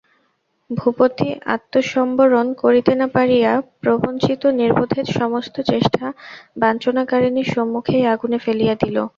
ভূপতিআত্মসম্বরণ 0.69 2.47
করিতে 2.61 2.93
না 2.95 3.07
পারিয়া 3.15 3.51
প্রবঞ্চিত 3.81 4.41
নির্বোধের 4.59 5.05
সমস্ত 5.19 5.55
চেষ্টা 5.71 6.03
বঞ্চনাকারিণীর 6.61 7.47
সম্মুখেই 7.55 8.03
আগুনে 8.13 8.37
ফেলিয়া 8.45 8.75
দিল। 8.75 8.97